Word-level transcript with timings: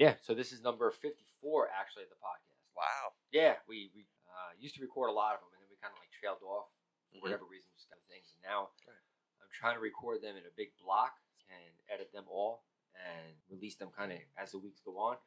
Yeah, 0.00 0.16
so 0.24 0.32
this 0.32 0.48
is 0.48 0.64
number 0.64 0.88
54 0.88 1.68
actually 1.76 2.08
of 2.08 2.10
the 2.10 2.16
podcast. 2.24 2.64
Wow. 2.72 3.12
Yeah, 3.36 3.60
we, 3.68 3.92
we 3.92 4.08
uh, 4.32 4.56
used 4.56 4.72
to 4.76 4.80
record 4.80 5.12
a 5.12 5.12
lot 5.12 5.36
of 5.36 5.44
them 5.44 5.52
and 5.52 5.60
then 5.60 5.68
we 5.68 5.76
kind 5.76 5.92
of 5.92 6.00
like 6.00 6.08
trailed 6.16 6.40
off 6.40 6.72
for 7.12 7.20
Mhm. 7.20 7.22
whatever 7.28 7.44
reason, 7.44 7.68
just 7.76 7.92
kind 7.92 8.00
of 8.00 8.08
things. 8.08 8.32
And 8.32 8.40
now 8.40 8.72
Right. 8.88 8.96
I'm 9.44 9.52
trying 9.52 9.76
to 9.76 9.84
record 9.84 10.24
them 10.24 10.40
in 10.40 10.48
a 10.48 10.54
big 10.56 10.72
block 10.80 11.20
and 11.52 11.74
edit 11.92 12.08
them 12.16 12.24
all 12.32 12.64
and 12.96 13.36
release 13.52 13.76
them 13.76 13.92
kind 13.92 14.08
of 14.16 14.20
as 14.40 14.52
the 14.56 14.58
weeks 14.58 14.80
go 14.80 14.96
on. 14.96 15.20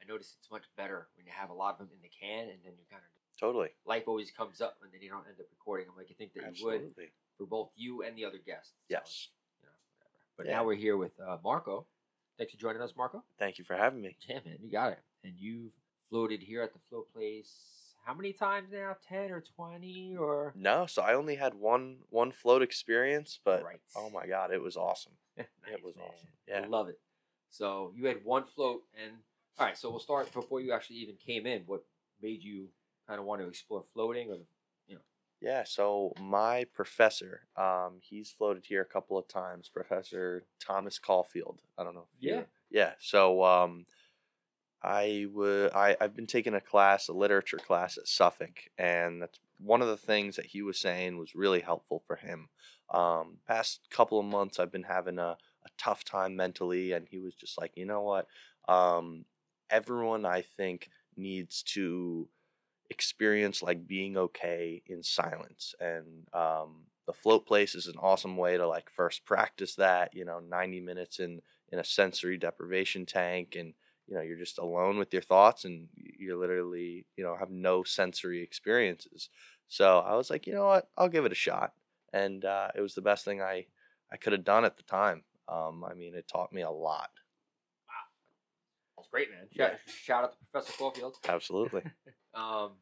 I 0.00 0.08
notice 0.08 0.32
it's 0.40 0.48
much 0.50 0.64
better 0.80 1.08
when 1.20 1.26
you 1.28 1.32
have 1.36 1.50
a 1.52 1.56
lot 1.56 1.76
of 1.76 1.84
them 1.84 1.92
in 1.92 2.00
the 2.00 2.08
can 2.08 2.48
and 2.48 2.64
then 2.64 2.72
you 2.80 2.88
kind 2.88 3.04
of 3.04 3.12
Totally. 3.36 3.76
life 3.84 4.08
always 4.08 4.30
comes 4.32 4.62
up 4.64 4.80
and 4.80 4.88
then 4.96 5.02
you 5.04 5.10
don't 5.12 5.28
end 5.28 5.36
up 5.38 5.50
recording 5.52 5.88
them 5.92 5.96
like 6.00 6.08
you 6.08 6.16
think 6.16 6.32
that 6.32 6.56
you 6.56 6.64
would 6.64 6.96
for 7.36 7.44
both 7.44 7.68
you 7.76 8.00
and 8.00 8.16
the 8.16 8.24
other 8.24 8.38
guests. 8.40 8.72
So 8.88 8.96
Yes. 8.96 9.02
it's, 9.04 9.28
you 9.60 9.66
know, 9.68 9.76
whatever. 10.00 10.16
But 10.40 10.46
Yeah. 10.46 10.52
now 10.56 10.64
we're 10.64 10.80
here 10.80 10.96
with 10.96 11.12
uh, 11.20 11.36
Marco. 11.44 11.86
Thanks 12.38 12.52
for 12.52 12.58
joining 12.58 12.82
us, 12.82 12.92
Marco. 12.96 13.22
Thank 13.38 13.58
you 13.58 13.64
for 13.64 13.74
having 13.76 14.00
me. 14.02 14.16
Yeah, 14.28 14.40
man, 14.44 14.58
you 14.60 14.70
got 14.70 14.92
it. 14.92 15.00
And 15.24 15.34
you've 15.38 15.72
floated 16.08 16.40
here 16.42 16.62
at 16.62 16.72
the 16.72 16.78
float 16.88 17.12
place 17.12 17.50
how 18.06 18.14
many 18.14 18.32
times 18.32 18.68
now? 18.72 18.96
Ten 19.08 19.32
or 19.32 19.40
twenty 19.40 20.16
or 20.16 20.52
No, 20.54 20.86
so 20.86 21.02
I 21.02 21.14
only 21.14 21.34
had 21.34 21.54
one 21.54 21.98
one 22.08 22.30
float 22.30 22.62
experience, 22.62 23.40
but 23.44 23.64
right? 23.64 23.80
oh 23.96 24.10
my 24.10 24.28
god, 24.28 24.52
it 24.52 24.62
was 24.62 24.76
awesome. 24.76 25.12
Nice, 25.36 25.82
was 25.82 25.96
man. 25.96 26.04
awesome. 26.06 26.28
Yeah. 26.46 26.60
I 26.60 26.66
love 26.68 26.88
it. 26.88 27.00
So 27.50 27.92
you 27.96 28.06
had 28.06 28.24
one 28.24 28.44
float, 28.44 28.82
and 29.02 29.12
all 29.58 29.66
right. 29.66 29.76
So 29.76 29.90
we'll 29.90 29.98
start 29.98 30.32
before 30.32 30.60
you 30.60 30.72
actually 30.72 30.96
even 30.98 31.16
came 31.16 31.46
in. 31.46 31.62
What 31.66 31.82
made 32.22 32.44
you 32.44 32.68
kind 33.08 33.18
of 33.18 33.26
want 33.26 33.40
to 33.42 33.48
explore 33.48 33.82
floating, 33.92 34.30
or 34.30 34.36
Yeah, 35.40 35.64
so 35.64 36.12
my 36.18 36.64
professor, 36.72 37.42
um, 37.56 37.98
he's 38.00 38.30
floated 38.30 38.64
here 38.66 38.80
a 38.80 38.86
couple 38.86 39.18
of 39.18 39.28
times, 39.28 39.68
Professor 39.68 40.44
Thomas 40.58 40.98
Caulfield. 40.98 41.60
I 41.76 41.84
don't 41.84 41.94
know 41.94 42.06
Yeah. 42.20 42.42
Yeah. 42.70 42.92
So 42.98 43.44
um 43.44 43.86
I 44.82 45.26
would 45.32 45.72
I, 45.72 45.96
I've 46.00 46.14
been 46.14 46.26
taking 46.26 46.54
a 46.54 46.60
class, 46.60 47.08
a 47.08 47.12
literature 47.12 47.58
class 47.58 47.98
at 47.98 48.06
Suffolk, 48.08 48.68
and 48.78 49.22
that's 49.22 49.40
one 49.58 49.82
of 49.82 49.88
the 49.88 49.96
things 49.96 50.36
that 50.36 50.46
he 50.46 50.62
was 50.62 50.78
saying 50.78 51.18
was 51.18 51.34
really 51.34 51.60
helpful 51.60 52.02
for 52.06 52.16
him. 52.16 52.48
Um, 52.90 53.38
past 53.46 53.80
couple 53.90 54.20
of 54.20 54.26
months 54.26 54.58
I've 54.60 54.70
been 54.70 54.84
having 54.84 55.18
a, 55.18 55.36
a 55.64 55.68
tough 55.78 56.04
time 56.04 56.36
mentally, 56.36 56.92
and 56.92 57.08
he 57.08 57.18
was 57.18 57.34
just 57.34 57.58
like, 57.58 57.72
you 57.74 57.86
know 57.86 58.02
what? 58.02 58.26
Um, 58.68 59.24
everyone 59.70 60.24
I 60.24 60.42
think 60.42 60.90
needs 61.16 61.62
to 61.62 62.28
experience 62.90 63.62
like 63.62 63.86
being 63.86 64.16
okay 64.16 64.82
in 64.86 65.02
silence 65.02 65.74
and 65.80 66.26
um, 66.32 66.84
the 67.06 67.12
float 67.12 67.46
place 67.46 67.74
is 67.74 67.86
an 67.86 67.96
awesome 67.98 68.36
way 68.36 68.56
to 68.56 68.66
like 68.66 68.90
first 68.90 69.24
practice 69.24 69.76
that 69.76 70.14
you 70.14 70.24
know 70.24 70.40
90 70.40 70.80
minutes 70.80 71.20
in 71.20 71.40
in 71.72 71.78
a 71.78 71.84
sensory 71.84 72.36
deprivation 72.36 73.06
tank 73.06 73.56
and 73.56 73.74
you 74.06 74.14
know 74.14 74.20
you're 74.20 74.38
just 74.38 74.58
alone 74.58 74.98
with 74.98 75.12
your 75.12 75.22
thoughts 75.22 75.64
and 75.64 75.88
you're 75.94 76.36
literally 76.36 77.06
you 77.16 77.24
know 77.24 77.36
have 77.36 77.50
no 77.50 77.82
sensory 77.82 78.42
experiences. 78.42 79.28
So 79.68 79.98
i 79.98 80.14
was 80.14 80.30
like 80.30 80.46
you 80.46 80.54
know 80.54 80.66
what? 80.66 80.88
I'll 80.96 81.08
give 81.08 81.24
it 81.24 81.32
a 81.32 81.36
shot. 81.36 81.72
And 82.12 82.44
uh, 82.44 82.68
it 82.74 82.80
was 82.80 82.94
the 82.94 83.02
best 83.02 83.24
thing 83.24 83.40
i 83.42 83.66
i 84.12 84.16
could 84.16 84.32
have 84.32 84.44
done 84.44 84.64
at 84.64 84.76
the 84.76 84.82
time. 84.84 85.22
Um, 85.48 85.84
i 85.84 85.94
mean 85.94 86.14
it 86.14 86.28
taught 86.28 86.52
me 86.52 86.62
a 86.62 86.70
lot 86.70 87.10
it's 89.06 89.12
great, 89.12 89.30
man. 89.30 89.46
Yeah. 89.52 89.68
Shout, 89.68 89.78
shout 89.86 90.24
out 90.24 90.32
to 90.32 90.38
Professor 90.50 90.72
Caulfield. 90.76 91.16
absolutely 91.28 91.82
Um, 92.34 92.72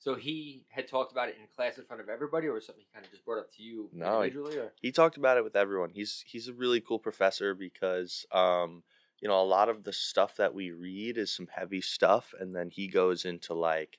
so 0.00 0.14
he 0.14 0.64
had 0.68 0.86
talked 0.88 1.10
about 1.10 1.28
it 1.30 1.36
in 1.40 1.46
class 1.56 1.78
in 1.78 1.84
front 1.84 2.02
of 2.02 2.08
everybody, 2.10 2.46
or 2.46 2.52
was 2.52 2.66
something 2.66 2.84
he 2.86 2.92
kind 2.92 3.04
of 3.04 3.10
just 3.10 3.24
brought 3.24 3.38
up 3.38 3.50
to 3.56 3.62
you 3.62 3.88
No, 3.94 4.20
he- 4.20 4.30
or 4.36 4.72
he 4.82 4.92
talked 4.92 5.16
about 5.16 5.38
it 5.38 5.44
with 5.44 5.56
everyone. 5.56 5.90
He's 5.90 6.22
he's 6.26 6.48
a 6.48 6.52
really 6.52 6.80
cool 6.80 6.98
professor 6.98 7.54
because 7.54 8.26
um, 8.30 8.82
you 9.20 9.28
know 9.28 9.40
a 9.40 9.42
lot 9.42 9.68
of 9.70 9.84
the 9.84 9.92
stuff 9.92 10.36
that 10.36 10.52
we 10.54 10.70
read 10.70 11.16
is 11.16 11.32
some 11.34 11.48
heavy 11.50 11.80
stuff, 11.80 12.34
and 12.38 12.54
then 12.54 12.68
he 12.70 12.88
goes 12.88 13.24
into 13.24 13.54
like 13.54 13.98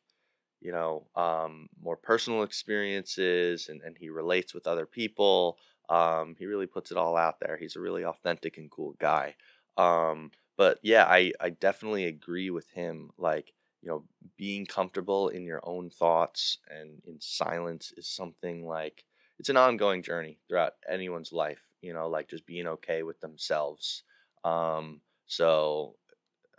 you 0.62 0.72
know 0.72 1.08
um, 1.16 1.68
more 1.82 1.98
personal 1.98 2.44
experiences, 2.44 3.70
and 3.70 3.82
and 3.82 3.98
he 3.98 4.10
relates 4.10 4.54
with 4.54 4.68
other 4.68 4.86
people. 4.86 5.58
Um, 5.90 6.36
he 6.38 6.46
really 6.46 6.68
puts 6.68 6.92
it 6.92 6.98
all 6.98 7.18
out 7.18 7.40
there. 7.40 7.58
He's 7.58 7.76
a 7.76 7.82
really 7.82 8.06
authentic 8.06 8.58
and 8.60 8.70
cool 8.70 8.96
guy. 9.00 9.36
Um, 9.78 10.32
but 10.60 10.80
yeah, 10.84 11.06
I 11.06 11.34
I 11.40 11.52
definitely 11.52 12.06
agree 12.06 12.52
with 12.52 12.70
him. 12.72 13.12
Like 13.18 13.54
you 13.82 13.90
know, 13.90 14.04
being 14.38 14.68
comfortable 14.68 15.30
in 15.30 15.46
your 15.46 15.62
own 15.64 15.90
thoughts 15.90 16.60
and 16.70 17.02
in 17.08 17.22
silence 17.22 17.94
is 17.98 18.08
something 18.08 18.68
like 18.68 19.06
it's 19.40 19.50
an 19.50 19.58
ongoing 19.58 20.04
journey 20.04 20.38
throughout 20.48 20.74
anyone's 20.90 21.32
life 21.32 21.62
you 21.82 21.94
know 21.94 22.10
like 22.10 22.30
just 22.30 22.46
being 22.46 22.68
okay 22.68 23.04
with 23.04 23.20
themselves 23.22 24.04
um 24.44 25.02
so 25.28 25.96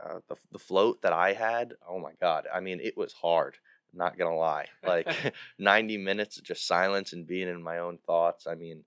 uh, 0.05 0.21
the, 0.29 0.37
the 0.53 0.59
float 0.59 1.03
that 1.03 1.13
i 1.13 1.33
had 1.33 1.75
oh 1.89 1.99
my 1.99 2.13
god 2.21 2.47
i 2.55 2.61
mean 2.61 2.81
it 2.83 2.97
was 2.97 3.13
hard 3.13 3.57
not 3.93 4.19
gonna 4.19 4.37
lie 4.37 4.67
like 4.87 5.09
90 5.59 5.99
minutes 5.99 6.39
of 6.39 6.45
just 6.45 6.67
silence 6.67 7.13
and 7.13 7.27
being 7.27 7.49
in 7.49 7.63
my 7.63 7.79
own 7.79 7.99
thoughts 7.99 8.47
i 8.47 8.55
mean 8.55 8.85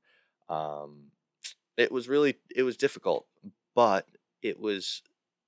um 0.50 1.06
it 1.78 1.92
was 1.92 2.10
really 2.10 2.36
it 2.56 2.64
was 2.64 2.78
difficult 2.78 3.26
but 3.76 4.08
it 4.44 4.60
was 4.60 5.02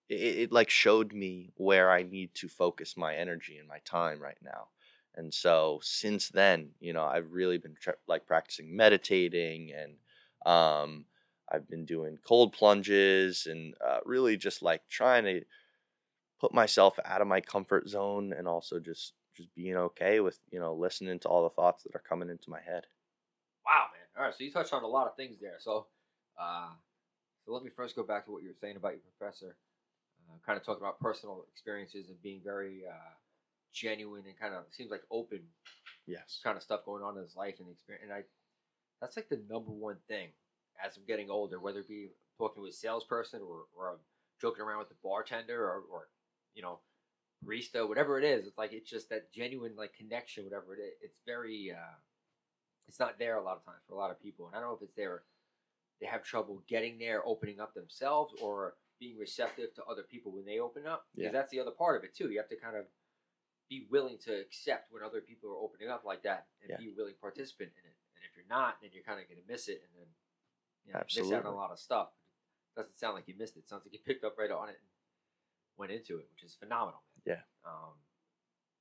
it, 0.09 0.37
it 0.37 0.51
like 0.51 0.69
showed 0.69 1.13
me 1.13 1.51
where 1.55 1.91
i 1.91 2.03
need 2.03 2.33
to 2.33 2.47
focus 2.47 2.97
my 2.97 3.15
energy 3.15 3.57
and 3.57 3.67
my 3.67 3.79
time 3.85 4.19
right 4.19 4.39
now 4.41 4.67
and 5.15 5.33
so 5.33 5.79
since 5.81 6.29
then, 6.29 6.71
you 6.79 6.93
know, 6.93 7.05
I've 7.05 7.31
really 7.31 7.57
been 7.57 7.75
tra- 7.79 7.95
like 8.07 8.25
practicing 8.25 8.75
meditating 8.75 9.71
and 9.71 9.95
um, 10.45 11.05
I've 11.49 11.69
been 11.69 11.85
doing 11.85 12.17
cold 12.27 12.51
plunges 12.51 13.47
and 13.49 13.73
uh, 13.85 13.99
really 14.05 14.35
just 14.35 14.61
like 14.61 14.81
trying 14.89 15.23
to 15.23 15.41
put 16.39 16.53
myself 16.53 16.99
out 17.05 17.21
of 17.21 17.27
my 17.27 17.39
comfort 17.39 17.87
zone 17.87 18.33
and 18.37 18.47
also 18.47 18.79
just 18.79 19.13
just 19.35 19.53
being 19.55 19.75
okay 19.75 20.19
with 20.19 20.39
you 20.51 20.59
know 20.59 20.73
listening 20.73 21.19
to 21.19 21.27
all 21.27 21.43
the 21.43 21.49
thoughts 21.49 21.83
that 21.83 21.95
are 21.95 22.03
coming 22.07 22.29
into 22.29 22.49
my 22.49 22.59
head. 22.61 22.85
wow, 23.65 23.85
man. 23.93 24.07
All 24.17 24.25
right, 24.25 24.35
so 24.35 24.43
you 24.43 24.51
touched 24.51 24.73
on 24.73 24.83
a 24.83 24.87
lot 24.87 25.07
of 25.07 25.15
things 25.15 25.37
there. 25.41 25.57
So, 25.59 25.87
uh, 26.39 26.69
so 27.45 27.53
let 27.53 27.63
me 27.63 27.69
first 27.75 27.95
go 27.95 28.03
back 28.03 28.25
to 28.25 28.31
what 28.31 28.41
you 28.41 28.49
were 28.49 28.59
saying 28.59 28.75
about 28.77 28.93
your 28.93 29.01
professor. 29.17 29.55
Uh, 30.27 30.37
kind 30.45 30.57
of 30.57 30.65
talking 30.65 30.81
about 30.81 30.99
personal 30.99 31.45
experiences 31.51 32.09
and 32.09 32.21
being 32.23 32.41
very 32.43 32.81
uh, 32.89 33.13
genuine 33.71 34.23
and 34.25 34.39
kind 34.39 34.55
of 34.55 34.63
seems 34.71 34.89
like 34.89 35.03
open 35.11 35.41
Yes. 36.07 36.39
kind 36.43 36.55
of 36.57 36.63
stuff 36.63 36.85
going 36.85 37.03
on 37.03 37.17
in 37.17 37.23
his 37.23 37.35
life 37.35 37.55
and 37.59 37.69
experience. 37.69 38.03
And 38.03 38.13
I, 38.13 38.23
that's 39.01 39.15
like 39.15 39.29
the 39.29 39.41
number 39.49 39.71
one 39.71 39.97
thing 40.07 40.29
as 40.83 40.97
I'm 40.97 41.05
getting 41.05 41.29
older, 41.29 41.59
whether 41.59 41.79
it 41.79 41.87
be 41.87 42.09
talking 42.37 42.63
to 42.63 42.69
a 42.69 42.71
salesperson 42.71 43.41
or, 43.41 43.65
or 43.75 43.91
I'm 43.91 43.99
joking 44.41 44.63
around 44.63 44.79
with 44.79 44.89
the 44.89 44.95
bartender 45.03 45.59
or, 45.63 45.83
or, 45.91 46.07
you 46.53 46.61
know, 46.61 46.79
barista, 47.45 47.87
whatever 47.87 48.19
it 48.19 48.23
is. 48.23 48.45
It's 48.47 48.57
like, 48.57 48.73
it's 48.73 48.89
just 48.89 49.09
that 49.09 49.31
genuine 49.31 49.75
like 49.75 49.93
connection, 49.93 50.43
whatever 50.43 50.75
it 50.75 50.79
is. 50.79 50.93
It's 51.01 51.19
very, 51.25 51.71
uh, 51.71 51.97
it's 52.87 52.99
not 52.99 53.17
there 53.17 53.37
a 53.37 53.43
lot 53.43 53.57
of 53.57 53.65
times 53.65 53.81
for 53.87 53.93
a 53.93 53.97
lot 53.97 54.11
of 54.11 54.21
people. 54.21 54.47
And 54.47 54.55
I 54.55 54.59
don't 54.59 54.69
know 54.69 54.75
if 54.75 54.83
it's 54.83 54.95
there, 54.95 55.23
they 55.99 56.07
have 56.07 56.23
trouble 56.23 56.63
getting 56.67 56.97
there, 56.99 57.25
opening 57.25 57.59
up 57.59 57.73
themselves 57.73 58.33
or 58.41 58.75
being 58.99 59.17
receptive 59.17 59.73
to 59.75 59.83
other 59.85 60.03
people 60.03 60.31
when 60.31 60.45
they 60.45 60.59
open 60.59 60.85
up. 60.85 61.07
Because 61.13 61.25
Yeah. 61.27 61.31
that's 61.31 61.51
the 61.51 61.59
other 61.59 61.71
part 61.71 61.97
of 61.97 62.03
it 62.03 62.15
too. 62.15 62.29
You 62.31 62.37
have 62.37 62.49
to 62.49 62.55
kind 62.55 62.75
of 62.75 62.85
be 63.69 63.87
willing 63.89 64.17
to 64.19 64.39
accept 64.41 64.91
when 64.91 65.03
other 65.03 65.21
people 65.21 65.49
are 65.49 65.57
opening 65.57 65.89
up 65.89 66.03
like 66.05 66.23
that 66.23 66.47
and 66.61 66.69
Yeah. 66.69 66.77
be 66.77 66.89
a 66.89 66.93
willing 66.93 67.15
participant 67.15 67.71
in 67.73 67.89
it. 67.89 67.97
And 68.15 68.25
if 68.25 68.35
you're 68.35 68.45
not, 68.47 68.79
then 68.81 68.91
you're 68.93 69.03
kind 69.03 69.19
of 69.19 69.27
going 69.27 69.41
to 69.41 69.47
miss 69.47 69.67
it 69.67 69.81
and 69.83 69.91
then 69.99 70.07
you 70.85 70.93
know, 70.93 70.99
miss 70.99 71.31
out 71.31 71.45
on 71.45 71.53
a 71.53 71.55
lot 71.55 71.71
of 71.71 71.79
stuff. 71.79 72.11
doesn't 72.75 72.97
sound 72.99 73.15
like 73.15 73.27
you 73.27 73.33
missed 73.35 73.55
it. 73.55 73.59
it. 73.59 73.69
Sounds 73.69 73.85
like 73.85 73.93
you 73.93 73.99
picked 73.99 74.23
up 74.25 74.37
right 74.37 74.51
on 74.51 74.67
it 74.67 74.75
and 74.79 74.89
went 75.77 75.91
into 75.93 76.19
it, 76.19 76.29
which 76.29 76.43
is 76.43 76.55
phenomenal. 76.55 77.01
Yeah. 77.25 77.41
Um, 77.63 77.93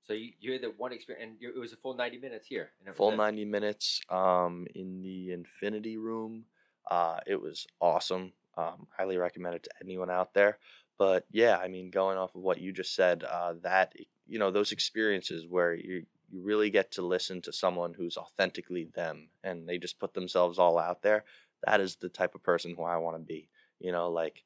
so 0.03 0.13
you, 0.13 0.33
you 0.41 0.53
had 0.53 0.63
the 0.63 0.71
one 0.71 0.93
experience, 0.93 1.39
and 1.41 1.55
it 1.55 1.59
was 1.59 1.73
a 1.73 1.77
full 1.77 1.95
90 1.95 2.19
minutes 2.19 2.47
here. 2.49 2.73
Full 2.95 3.17
90 3.17 3.45
minutes 3.45 4.01
um, 4.11 4.67
in 4.75 5.01
the 5.01 5.31
Infinity 5.33 5.97
Room. 5.97 6.47
Uh, 6.91 7.21
it 7.27 7.41
was 7.41 7.67
awesome. 7.81 8.33
Um, 8.57 8.87
highly 8.97 9.17
recommend 9.17 9.57
it 9.57 9.65
to 9.65 9.71
anyone 9.83 10.11
out 10.11 10.35
there. 10.35 10.59
But 10.99 11.27
yeah, 11.31 11.57
I 11.57 11.69
mean, 11.69 11.91
going 11.91 12.19
off 12.19 12.35
of 12.35 12.43
what 12.43 12.61
you 12.61 12.73
just 12.73 12.95
said, 12.95 13.25
uh, 13.25 13.55
that 13.63 13.95
you 14.27 14.39
know 14.39 14.51
those 14.51 14.73
experiences 14.73 15.47
where 15.49 15.75
you 15.75 16.07
you 16.31 16.41
really 16.41 16.71
get 16.71 16.91
to 16.93 17.03
listen 17.03 17.41
to 17.43 17.53
someone 17.53 17.95
who's 17.95 18.17
authentically 18.17 18.85
them 18.95 19.29
and 19.43 19.69
they 19.69 19.79
just 19.79 19.99
put 19.99 20.15
themselves 20.15 20.59
all 20.59 20.79
out 20.79 21.03
there. 21.03 21.25
That 21.65 21.81
is 21.81 21.97
the 21.97 22.09
type 22.09 22.35
of 22.35 22.43
person 22.43 22.75
who 22.77 22.83
I 22.83 22.97
want 22.97 23.17
to 23.17 23.23
be. 23.23 23.49
You 23.79 23.93
know, 23.93 24.11
like 24.11 24.43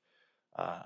uh, 0.57 0.83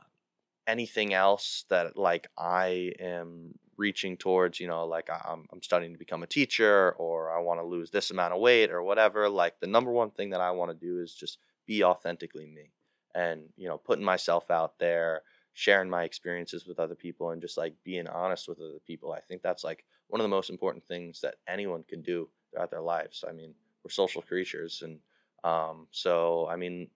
anything 0.67 1.15
else 1.15 1.65
that 1.71 1.97
like 1.97 2.29
I 2.37 2.93
am 3.01 3.59
reaching 3.77 4.17
towards, 4.17 4.61
you 4.61 4.67
know, 4.67 4.87
like 4.87 5.09
I'm 5.11 5.47
I'm 5.53 5.63
studying 5.63 5.93
to 5.93 5.99
become 5.99 6.23
a 6.23 6.27
teacher 6.27 6.95
or 6.99 7.33
I 7.33 7.41
want 7.41 7.61
to 7.61 7.65
lose 7.65 7.91
this 7.91 8.11
amount 8.11 8.35
of 8.35 8.41
weight 8.41 8.71
or 8.71 8.83
whatever. 8.83 9.29
Like 9.29 9.61
the 9.61 9.67
number 9.67 9.91
one 9.91 10.11
thing 10.11 10.31
that 10.31 10.41
I 10.41 10.51
want 10.51 10.71
to 10.71 10.87
do 10.87 11.01
is 11.01 11.15
just 11.15 11.39
be 11.67 11.85
authentically 11.85 12.47
me 12.47 12.71
and 13.15 13.43
you 13.57 13.69
know 13.69 13.79
putting 13.79 14.05
myself 14.05 14.51
out 14.51 14.79
there 14.79 15.23
sharing 15.55 15.89
my 15.89 16.05
experiences 16.05 16.67
with 16.67 16.79
other 16.79 16.95
people 16.95 17.31
and 17.31 17.43
just 17.43 17.59
like 17.59 17.75
being 17.85 18.09
honest 18.09 18.49
with 18.49 18.59
other 18.59 18.81
people 18.87 19.13
i 19.13 19.21
think 19.21 19.43
that's 19.43 19.63
like 19.63 19.85
one 20.09 20.19
of 20.19 20.25
the 20.25 20.29
most 20.29 20.49
important 20.49 20.83
things 20.83 21.21
that 21.21 21.35
anyone 21.47 21.85
can 21.87 22.01
do 22.01 22.27
throughout 22.51 22.71
their 22.71 22.81
lives 22.81 23.23
i 23.29 23.33
mean 23.33 23.55
we're 23.85 23.91
social 23.91 24.23
creatures 24.23 24.83
and 24.83 24.99
um, 25.45 25.87
so 25.91 26.49
i 26.51 26.57
mean 26.57 26.89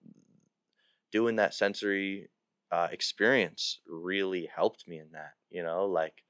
doing 1.11 1.35
that 1.35 1.53
sensory 1.53 2.29
uh, 2.71 2.87
experience 2.91 3.79
really 3.87 4.49
helped 4.53 4.87
me 4.87 4.99
in 4.99 5.11
that. 5.13 5.33
You 5.49 5.63
know, 5.63 5.85
like 5.85 6.23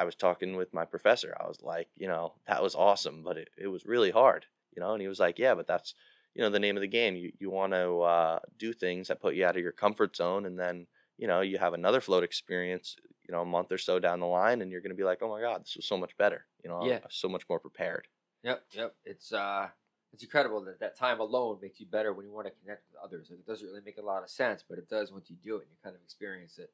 I 0.00 0.04
was 0.04 0.14
talking 0.14 0.56
with 0.56 0.72
my 0.72 0.86
professor. 0.86 1.36
I 1.38 1.46
was 1.46 1.60
like, 1.62 1.88
you 1.94 2.08
know, 2.08 2.32
that 2.46 2.62
was 2.62 2.74
awesome, 2.74 3.22
but 3.22 3.36
it, 3.36 3.50
it 3.58 3.66
was 3.66 3.84
really 3.84 4.10
hard. 4.10 4.46
You 4.74 4.80
know, 4.80 4.92
and 4.92 5.02
he 5.02 5.08
was 5.08 5.20
like, 5.20 5.38
yeah, 5.38 5.54
but 5.54 5.66
that's 5.66 5.94
you 6.34 6.42
know 6.42 6.48
the 6.48 6.58
name 6.58 6.76
of 6.76 6.80
the 6.80 6.88
game. 6.88 7.16
You 7.16 7.32
you 7.38 7.50
want 7.50 7.74
to 7.74 8.00
uh, 8.00 8.38
do 8.58 8.72
things 8.72 9.08
that 9.08 9.20
put 9.20 9.34
you 9.34 9.44
out 9.44 9.56
of 9.56 9.62
your 9.62 9.72
comfort 9.72 10.16
zone, 10.16 10.46
and 10.46 10.58
then 10.58 10.86
you 11.18 11.26
know 11.26 11.42
you 11.42 11.58
have 11.58 11.74
another 11.74 12.00
float 12.00 12.24
experience. 12.24 12.96
You 13.28 13.32
know, 13.32 13.42
a 13.42 13.46
month 13.46 13.70
or 13.70 13.78
so 13.78 13.98
down 13.98 14.20
the 14.20 14.26
line, 14.26 14.62
and 14.62 14.72
you're 14.72 14.80
going 14.80 14.90
to 14.90 14.96
be 14.96 15.04
like, 15.04 15.18
oh 15.22 15.28
my 15.28 15.40
god, 15.40 15.62
this 15.62 15.76
was 15.76 15.86
so 15.86 15.98
much 15.98 16.16
better. 16.16 16.46
You 16.64 16.70
know, 16.70 16.84
Yeah. 16.84 16.96
I'm 16.96 17.10
so 17.10 17.28
much 17.28 17.44
more 17.48 17.60
prepared. 17.60 18.08
Yep, 18.42 18.62
yep. 18.72 18.94
It's 19.04 19.32
uh, 19.32 19.68
it's 20.14 20.22
incredible 20.22 20.62
that 20.64 20.80
that 20.80 20.96
time 20.96 21.20
alone 21.20 21.58
makes 21.60 21.78
you 21.78 21.86
better 21.86 22.12
when 22.14 22.24
you 22.24 22.32
want 22.32 22.46
to 22.46 22.52
connect 22.62 22.84
with 22.90 23.00
others. 23.04 23.28
Like 23.30 23.40
it 23.40 23.46
doesn't 23.46 23.66
really 23.66 23.82
make 23.84 23.98
a 23.98 24.02
lot 24.02 24.22
of 24.22 24.30
sense, 24.30 24.64
but 24.66 24.78
it 24.78 24.88
does 24.88 25.12
once 25.12 25.28
you 25.28 25.36
do 25.42 25.56
it 25.56 25.62
and 25.62 25.70
you 25.70 25.76
kind 25.84 25.94
of 25.94 26.02
experience 26.02 26.58
it. 26.58 26.70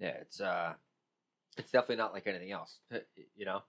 Yeah, 0.00 0.16
it's 0.20 0.40
uh, 0.40 0.74
it's 1.56 1.70
definitely 1.72 1.96
not 1.96 2.12
like 2.12 2.26
anything 2.26 2.52
else. 2.52 2.78
You 3.36 3.44
know, 3.44 3.62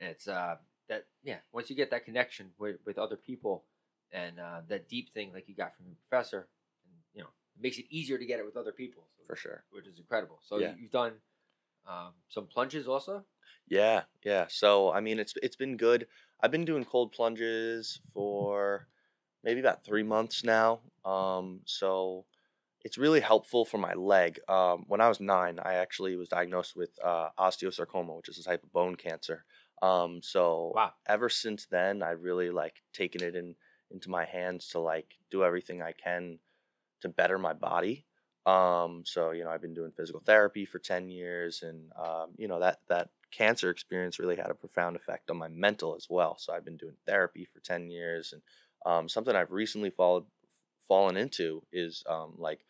it's 0.00 0.28
uh, 0.28 0.56
that 0.88 1.06
yeah. 1.22 1.38
Once 1.52 1.70
you 1.70 1.76
get 1.76 1.90
that 1.90 2.04
connection 2.04 2.50
with 2.58 2.76
with 2.86 2.98
other 2.98 3.16
people 3.16 3.64
and 4.12 4.38
uh, 4.38 4.62
that 4.68 4.88
deep 4.88 5.12
thing 5.12 5.32
like 5.32 5.48
you 5.48 5.54
got 5.54 5.76
from 5.76 5.86
your 5.86 5.96
professor, 6.08 6.48
and 6.84 6.94
you 7.14 7.20
know, 7.22 7.28
it 7.56 7.62
makes 7.62 7.78
it 7.78 7.86
easier 7.90 8.16
to 8.18 8.24
get 8.24 8.38
it 8.38 8.44
with 8.46 8.56
other 8.56 8.72
people. 8.72 9.02
So, 9.16 9.24
For 9.26 9.36
sure. 9.36 9.64
which 9.72 9.86
is 9.86 9.98
incredible. 9.98 10.38
So 10.42 10.58
Yeah. 10.58 10.74
you've 10.78 10.90
done 10.92 11.14
um, 11.86 12.12
some 12.28 12.46
plunges 12.46 12.86
also. 12.88 13.24
Yeah, 13.68 14.04
yeah. 14.24 14.46
So 14.48 14.92
I 14.92 15.00
mean, 15.00 15.18
it's 15.18 15.34
it's 15.42 15.56
been 15.56 15.76
good. 15.76 16.06
I've 16.40 16.50
been 16.50 16.64
doing 16.64 16.84
cold 16.84 17.12
plunges 17.12 18.00
for 18.12 18.88
maybe 19.44 19.60
about 19.60 19.84
three 19.84 20.02
months 20.02 20.44
now. 20.44 20.80
Um, 21.04 21.60
so 21.64 22.24
it's 22.88 22.98
really 22.98 23.20
helpful 23.20 23.64
for 23.64 23.78
my 23.78 23.94
leg. 23.94 24.40
Um, 24.48 24.84
when 24.88 25.00
I 25.00 25.08
was 25.08 25.20
nine, 25.20 25.58
I 25.60 25.74
actually 25.74 26.16
was 26.16 26.28
diagnosed 26.28 26.74
with 26.76 26.98
uh, 27.04 27.30
osteosarcoma, 27.38 28.16
which 28.16 28.28
is 28.30 28.38
a 28.38 28.44
type 28.44 28.64
of 28.64 28.72
bone 28.72 28.96
cancer. 28.96 29.44
Um, 29.82 30.22
so 30.22 30.44
Wow. 30.72 30.94
ever 31.06 31.28
since 31.28 31.66
then, 31.66 32.02
I've 32.02 32.22
really 32.22 32.50
like 32.50 32.82
taken 32.92 33.22
it 33.22 33.36
in 33.36 33.56
into 33.90 34.10
my 34.10 34.24
hands 34.26 34.68
to 34.70 34.80
like 34.80 35.14
do 35.30 35.44
everything 35.44 35.82
I 35.82 35.92
can 35.92 36.40
to 37.00 37.08
better 37.08 37.38
my 37.38 37.52
body. 37.52 38.06
Um, 38.46 39.04
so 39.04 39.30
you 39.32 39.44
know, 39.44 39.50
I've 39.50 39.60
been 39.62 39.74
doing 39.74 39.92
physical 39.92 40.20
therapy 40.20 40.64
for 40.64 40.78
ten 40.78 41.10
years, 41.10 41.62
and 41.62 41.92
um, 41.96 42.34
you 42.38 42.48
know 42.48 42.60
that 42.60 42.80
that 42.88 43.10
cancer 43.30 43.70
experience 43.70 44.18
really 44.18 44.36
had 44.36 44.50
a 44.50 44.54
profound 44.54 44.96
effect 44.96 45.30
on 45.30 45.36
my 45.36 45.48
mental 45.48 45.94
as 45.96 46.08
well. 46.08 46.38
So 46.38 46.54
I've 46.54 46.64
been 46.64 46.78
doing 46.78 46.96
therapy 47.06 47.44
for 47.44 47.60
ten 47.60 47.90
years, 47.90 48.32
and 48.32 48.42
um, 48.86 49.08
something 49.08 49.36
I've 49.36 49.52
recently 49.52 49.90
followed 49.90 50.26
fallen 50.80 51.16
into 51.16 51.62
is 51.72 52.02
um, 52.08 52.36
like 52.38 52.64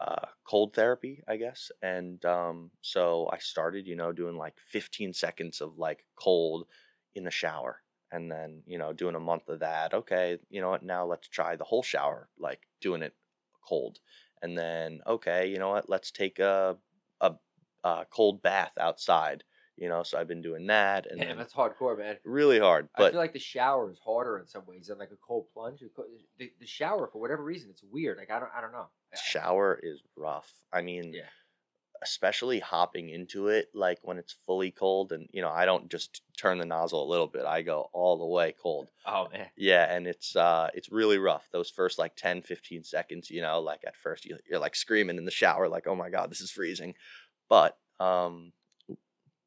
uh, 0.00 0.26
cold 0.44 0.74
therapy, 0.74 1.22
I 1.28 1.36
guess. 1.36 1.70
And 1.82 2.24
um, 2.24 2.70
so 2.80 3.28
I 3.32 3.38
started, 3.38 3.86
you 3.86 3.96
know, 3.96 4.12
doing 4.12 4.36
like 4.36 4.54
15 4.68 5.12
seconds 5.12 5.60
of 5.60 5.78
like 5.78 6.04
cold 6.16 6.66
in 7.14 7.24
the 7.24 7.30
shower. 7.30 7.82
And 8.12 8.30
then, 8.30 8.62
you 8.66 8.78
know, 8.78 8.92
doing 8.92 9.14
a 9.14 9.20
month 9.20 9.48
of 9.48 9.60
that. 9.60 9.94
Okay, 9.94 10.38
you 10.48 10.60
know 10.60 10.70
what? 10.70 10.82
Now 10.82 11.06
let's 11.06 11.28
try 11.28 11.54
the 11.56 11.64
whole 11.64 11.82
shower, 11.82 12.28
like 12.38 12.62
doing 12.80 13.02
it 13.02 13.14
cold. 13.68 14.00
And 14.42 14.58
then, 14.58 15.00
okay, 15.06 15.48
you 15.48 15.58
know 15.58 15.68
what? 15.70 15.88
Let's 15.88 16.10
take 16.10 16.38
a, 16.38 16.76
a, 17.20 17.34
a 17.84 18.06
cold 18.10 18.42
bath 18.42 18.72
outside, 18.80 19.44
you 19.80 19.88
know. 19.88 20.04
So 20.04 20.18
I've 20.18 20.28
been 20.28 20.42
doing 20.42 20.66
that. 20.68 21.06
And 21.10 21.18
Damn, 21.20 21.36
that's 21.38 21.52
hardcore, 21.54 21.98
man. 21.98 22.16
really 22.24 22.60
hard. 22.60 22.88
I 22.94 23.10
feel 23.10 23.18
like 23.18 23.32
the 23.32 23.38
shower 23.40 23.90
is 23.90 23.98
harder 24.04 24.38
in 24.38 24.46
some 24.46 24.62
ways 24.66 24.86
than 24.86 24.98
like 24.98 25.10
a 25.10 25.16
cold 25.26 25.46
plunge. 25.52 25.80
The, 26.38 26.52
the 26.60 26.66
shower, 26.66 27.08
for 27.12 27.20
whatever 27.20 27.42
reason, 27.42 27.70
it's 27.70 27.82
weird. 27.82 28.18
Like 28.18 28.30
I 28.30 28.38
don't, 28.38 28.50
I 28.56 28.60
don't 28.60 28.72
know. 28.72 28.86
Shower 29.20 29.80
is 29.82 30.00
rough. 30.16 30.52
I 30.72 30.82
mean, 30.82 31.12
Yeah. 31.12 31.22
especially 32.02 32.60
hopping 32.60 33.10
into 33.10 33.48
it 33.48 33.68
like 33.74 33.98
when 34.02 34.16
it's 34.18 34.34
fully 34.46 34.70
cold 34.70 35.12
and 35.12 35.28
you 35.32 35.42
know, 35.42 35.50
I 35.50 35.64
don't 35.66 35.90
just 35.90 36.22
turn 36.38 36.58
the 36.58 36.64
nozzle 36.64 37.02
a 37.06 37.10
little 37.10 37.26
bit. 37.26 37.44
I 37.44 37.60
go 37.62 37.90
all 37.92 38.16
the 38.18 38.24
way 38.26 38.54
cold. 38.62 38.88
Oh 39.04 39.28
man, 39.32 39.48
Yeah, 39.56 39.84
and 39.94 40.06
it's 40.06 40.34
uh 40.34 40.68
it's 40.74 40.90
really 40.90 41.18
rough. 41.18 41.48
Those 41.52 41.68
first 41.70 41.98
like 41.98 42.16
10 42.16 42.42
15 42.42 42.84
seconds, 42.84 43.30
you 43.30 43.42
know, 43.42 43.60
like 43.60 43.80
at 43.86 43.96
first 43.96 44.24
you, 44.24 44.38
you're 44.48 44.58
like 44.60 44.76
screaming 44.76 45.18
in 45.18 45.24
the 45.26 45.30
shower 45.30 45.68
like, 45.68 45.86
"Oh 45.86 45.94
my 45.94 46.08
god, 46.08 46.30
this 46.30 46.40
is 46.40 46.50
freezing." 46.50 46.94
But 47.50 47.76
um 47.98 48.52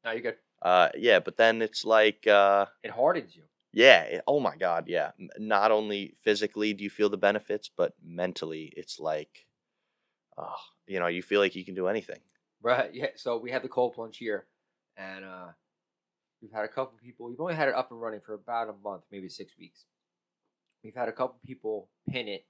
no, 0.04 0.10
you're 0.12 0.20
good. 0.22 0.36
uh 0.62 0.88
yeah, 0.96 1.20
but 1.20 1.36
then 1.36 1.62
it's 1.62 1.84
like 1.84 2.26
uh 2.26 2.66
It 2.82 2.90
hardens 2.90 3.34
you. 3.36 3.42
yeah, 3.72 4.02
it- 4.02 4.24
oh 4.26 4.40
my 4.40 4.56
god, 4.56 4.84
yeah. 4.88 5.10
Not 5.38 5.70
only 5.70 6.14
physically 6.22 6.72
do 6.74 6.84
you 6.84 6.90
feel 6.90 7.08
the 7.10 7.16
benefits, 7.16 7.70
but 7.76 7.92
mentally 8.02 8.72
it's 8.76 8.98
like 9.00 9.46
oh, 10.38 10.56
you 10.86 10.98
know, 11.00 11.06
you 11.06 11.22
feel 11.22 11.40
like 11.40 11.54
you 11.54 11.64
can 11.64 11.74
do 11.74 11.86
anything. 11.88 12.20
Right. 12.62 12.92
Yeah. 12.94 13.08
So 13.16 13.38
we 13.38 13.50
had 13.50 13.62
the 13.62 13.68
cold 13.68 13.94
plunge 13.94 14.16
here, 14.18 14.46
and 14.96 15.24
uh, 15.24 15.48
we've 16.40 16.50
had 16.52 16.64
a 16.64 16.68
couple 16.68 16.98
people. 16.98 17.28
We've 17.28 17.40
only 17.40 17.54
had 17.54 17.68
it 17.68 17.74
up 17.74 17.90
and 17.90 18.00
running 18.00 18.20
for 18.24 18.34
about 18.34 18.68
a 18.68 18.72
month, 18.82 19.02
maybe 19.12 19.28
six 19.28 19.52
weeks. 19.58 19.84
We've 20.82 20.94
had 20.94 21.08
a 21.08 21.12
couple 21.12 21.36
people 21.46 21.88
pin 22.08 22.26
it 22.28 22.46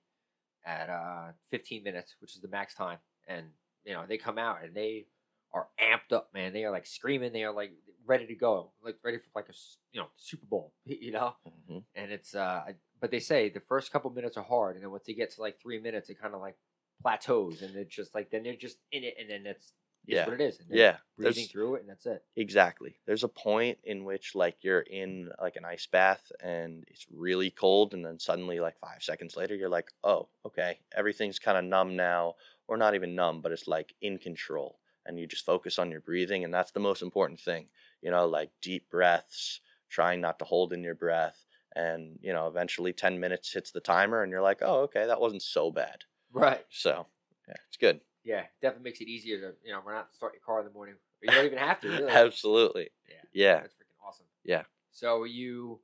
at 0.67 0.89
uh, 0.89 1.33
15 1.51 1.83
minutes, 1.85 2.15
which 2.21 2.35
is 2.37 2.41
the 2.41 2.49
max 2.49 2.75
time, 2.75 2.99
and 3.29 3.47
you 3.85 3.93
know 3.93 4.05
they 4.09 4.17
come 4.19 4.39
out 4.39 4.63
and 4.65 4.75
they 4.75 5.07
are 5.55 5.69
amped 5.81 6.13
up, 6.15 6.31
man. 6.35 6.53
They 6.53 6.65
are 6.65 6.71
like 6.73 6.87
screaming. 6.87 7.33
They 7.33 7.45
are 7.45 7.53
like 7.55 7.73
ready 8.05 8.27
to 8.27 8.35
go, 8.35 8.73
like 8.85 8.97
ready 9.03 9.19
for 9.19 9.25
like 9.35 9.49
a 9.49 9.55
you 9.93 10.01
know 10.01 10.09
Super 10.17 10.47
Bowl, 10.47 10.73
you 10.85 11.13
know. 11.13 11.35
hmm 11.69 11.79
And 11.95 12.11
it's 12.13 12.35
uh, 12.35 12.65
but 13.01 13.11
they 13.11 13.21
say 13.21 13.49
the 13.49 13.61
first 13.61 13.93
couple 13.93 14.11
minutes 14.11 14.37
are 14.37 14.45
hard, 14.45 14.77
and 14.77 14.85
then 14.85 14.91
once 14.91 15.05
they 15.07 15.15
get 15.15 15.31
to 15.35 15.41
like 15.41 15.61
three 15.61 15.81
minutes, 15.81 16.11
it 16.11 16.21
kind 16.21 16.35
of 16.35 16.41
like 16.41 16.57
plateaus, 17.03 17.63
and 17.63 17.75
it's 17.77 17.95
just 17.95 18.15
like 18.15 18.31
then 18.31 18.43
they're 18.43 18.57
just 18.57 18.79
in 18.93 19.05
it, 19.05 19.15
and 19.19 19.31
then 19.31 19.45
that's 19.45 19.73
Yeah. 20.07 20.27
what 20.27 20.35
it 20.35 20.41
is. 20.41 20.59
And 20.61 20.69
Yeah, 20.71 20.97
breathing 21.17 21.35
there's 21.35 21.49
through 21.49 21.77
it, 21.77 21.81
and 21.83 21.91
that's 21.91 22.07
it. 22.07 22.23
exactly. 22.37 22.97
There's 23.07 23.25
a 23.25 23.29
point 23.29 23.79
in 23.85 24.05
which 24.05 24.35
like 24.35 24.57
you're 24.63 24.81
in 24.81 25.31
like 25.41 25.57
an 25.57 25.65
ice 25.65 25.87
bath 25.87 26.31
and 26.43 26.85
it's 26.89 27.07
really 27.13 27.51
cold, 27.51 27.95
and 27.95 28.05
then 28.05 28.19
suddenly 28.19 28.61
like 28.61 28.79
five 28.79 29.03
seconds 29.03 29.37
later 29.37 29.55
you're 29.55 29.69
like, 29.69 29.91
oh, 30.03 30.29
okay, 30.47 30.79
everything's 30.97 31.39
kind 31.39 31.57
of 31.59 31.65
numb 31.65 31.97
now, 31.97 32.35
or 32.69 32.77
not 32.77 32.95
even 32.95 33.15
numb, 33.15 33.41
but 33.41 33.53
it's 33.53 33.69
like 33.69 33.95
in 34.01 34.19
control, 34.19 34.79
and 35.07 35.19
you 35.19 35.27
just 35.27 35.45
focus 35.45 35.79
on 35.79 35.91
your 35.91 36.01
breathing, 36.01 36.45
and 36.45 36.53
that's 36.53 36.73
the 36.73 36.81
most 36.81 37.03
important 37.03 37.41
thing. 37.41 37.69
You 38.03 38.11
know, 38.11 38.27
like 38.27 38.51
deep 38.63 38.91
breaths, 38.91 39.61
trying 39.89 40.21
not 40.21 40.39
to 40.39 40.45
hold 40.45 40.73
in 40.73 40.83
your 40.83 40.95
breath, 40.95 41.45
and 41.75 42.19
you 42.23 42.33
know, 42.33 42.47
eventually 42.47 42.93
ten 42.93 43.21
minutes 43.21 43.53
hits 43.53 43.71
the 43.71 43.81
timer, 43.81 44.23
and 44.23 44.31
you're 44.31 44.43
like, 44.43 44.59
oh, 44.63 44.83
okay, 44.83 45.07
that 45.07 45.21
wasn't 45.21 45.43
so 45.43 45.71
bad. 45.71 46.05
Right. 46.33 46.65
So 46.71 47.07
yeah, 47.49 47.55
it's 47.69 47.77
good. 47.77 48.01
Yeah. 48.25 48.45
Definitely 48.63 48.91
makes 48.91 49.01
it 49.01 49.09
easier 49.09 49.39
to 49.41 49.53
you 49.65 49.73
know 49.73 49.81
run 49.85 49.97
out 49.97 50.07
and 50.07 50.15
start 50.15 50.35
your 50.35 50.43
car 50.45 50.61
in 50.61 50.67
the 50.67 50.73
morning. 50.73 50.97
You 51.23 51.31
don't 51.31 51.47
even 51.47 51.59
have 51.59 51.81
to. 51.81 51.89
Really. 51.89 52.09
Absolutely. 52.11 52.91
Yeah. 53.09 53.15
Yeah. 53.33 53.61
That's 53.61 53.75
freaking 53.75 54.07
awesome. 54.07 54.27
Yeah. 54.45 54.63
So 54.91 55.25
you, 55.25 55.81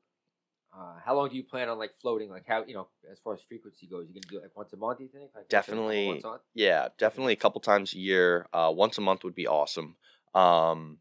uh, 0.72 0.94
how 1.04 1.16
long 1.16 1.28
do 1.28 1.36
you 1.36 1.42
plan 1.42 1.68
on 1.68 1.78
like 1.78 1.92
floating? 2.00 2.30
Like 2.30 2.44
how 2.46 2.64
you 2.64 2.74
know 2.74 2.88
as 3.10 3.18
far 3.18 3.34
as 3.34 3.42
frequency 3.42 3.86
goes, 3.86 4.06
you're 4.08 4.20
gonna 4.20 4.30
do 4.30 4.38
it 4.38 4.42
like 4.42 4.56
once 4.56 4.72
a 4.72 4.76
month? 4.76 4.98
Do 4.98 5.04
you 5.04 5.10
think? 5.10 5.30
Like 5.34 5.48
Definitely. 5.48 6.24
Yeah, 6.54 6.88
definitely 6.98 7.32
a 7.32 7.36
couple 7.36 7.60
times 7.60 7.92
a 7.92 7.98
year. 7.98 8.46
Uh, 8.52 8.72
once 8.74 8.96
a 8.98 9.00
month 9.00 9.24
would 9.24 9.34
be 9.34 9.48
awesome. 9.48 9.96
Um, 10.34 10.98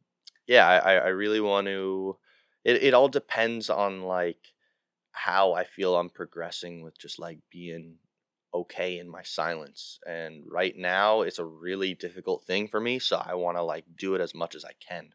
yeah, 0.48 0.68
I, 0.68 0.78
I 0.78 0.94
I 0.96 1.08
really 1.10 1.40
want 1.40 1.68
to. 1.68 2.18
It 2.64 2.84
it 2.84 2.94
all 2.94 3.10
depends 3.10 3.70
on 3.70 4.04
like 4.04 4.40
how 5.12 5.54
I 5.54 5.66
feel 5.66 5.96
I'm 5.96 6.10
progressing 6.10 6.82
with 6.82 6.98
just 6.98 7.20
like 7.20 7.40
being 7.52 7.98
okay 8.54 8.98
in 8.98 9.08
my 9.08 9.22
silence. 9.22 10.00
And 10.08 10.44
right 10.50 10.76
now, 10.76 11.22
it's 11.22 11.40
a 11.40 11.46
really 11.46 11.94
difficult 11.94 12.46
thing 12.46 12.68
for 12.68 12.80
me. 12.80 12.98
So 12.98 13.22
I 13.24 13.36
want 13.36 13.58
to 13.58 13.64
like 13.64 13.86
do 13.98 14.16
it 14.16 14.22
as 14.22 14.34
much 14.34 14.56
as 14.56 14.66
I 14.66 14.72
can, 14.80 15.10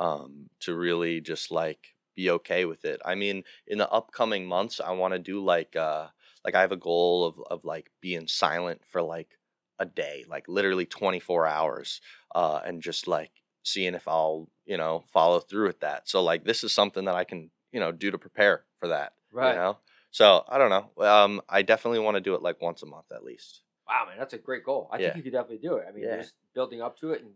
um, 0.00 0.50
to 0.60 0.74
really 0.74 1.20
just 1.20 1.52
like 1.52 1.94
be 2.14 2.30
okay 2.30 2.64
with 2.64 2.84
it. 2.84 3.00
I 3.04 3.14
mean, 3.14 3.44
in 3.66 3.78
the 3.78 3.88
upcoming 3.90 4.46
months, 4.46 4.80
I 4.80 4.92
want 4.92 5.14
to 5.14 5.18
do 5.18 5.42
like 5.44 5.76
uh 5.76 6.08
like 6.44 6.54
I 6.54 6.60
have 6.60 6.72
a 6.72 6.76
goal 6.76 7.24
of 7.24 7.40
of 7.50 7.64
like 7.64 7.90
being 8.00 8.26
silent 8.28 8.82
for 8.86 9.02
like 9.02 9.38
a 9.78 9.84
day, 9.86 10.24
like 10.28 10.46
literally 10.48 10.86
24 10.86 11.46
hours, 11.46 12.00
uh, 12.34 12.60
and 12.64 12.82
just 12.82 13.08
like 13.08 13.30
seeing 13.64 13.94
if 13.94 14.06
I'll, 14.08 14.48
you 14.64 14.76
know, 14.76 15.04
follow 15.12 15.40
through 15.40 15.66
with 15.68 15.80
that. 15.80 16.08
So 16.08 16.22
like 16.22 16.44
this 16.44 16.62
is 16.64 16.72
something 16.72 17.04
that 17.06 17.14
I 17.14 17.24
can, 17.24 17.50
you 17.72 17.80
know, 17.80 17.92
do 17.92 18.10
to 18.10 18.18
prepare 18.18 18.64
for 18.78 18.88
that. 18.88 19.14
Right. 19.32 19.50
You 19.50 19.54
know? 19.56 19.78
So 20.10 20.44
I 20.48 20.58
don't 20.58 20.70
know. 20.70 21.04
Um, 21.04 21.40
I 21.48 21.62
definitely 21.62 22.00
want 22.00 22.16
to 22.16 22.20
do 22.20 22.34
it 22.34 22.42
like 22.42 22.60
once 22.60 22.82
a 22.82 22.86
month 22.86 23.06
at 23.12 23.24
least. 23.24 23.62
Wow, 23.88 24.04
man, 24.08 24.18
that's 24.18 24.34
a 24.34 24.38
great 24.38 24.64
goal. 24.64 24.88
I 24.92 24.98
Yeah. 24.98 25.06
think 25.06 25.16
you 25.16 25.22
could 25.24 25.32
definitely 25.32 25.66
do 25.66 25.76
it. 25.76 25.86
I 25.88 25.92
mean, 25.92 26.04
Yeah. 26.04 26.18
just 26.18 26.34
building 26.54 26.80
up 26.82 26.96
to 26.98 27.12
it, 27.12 27.22
and 27.22 27.32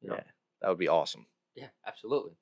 you 0.00 0.08
know, 0.08 0.16
Yeah. 0.16 0.22
That 0.62 0.68
would 0.70 0.78
be 0.78 0.88
awesome. 0.88 1.26
yeah, 1.54 1.68
absolutely. 1.86 2.36